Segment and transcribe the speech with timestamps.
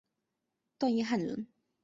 [0.79, 1.47] 段业汉人。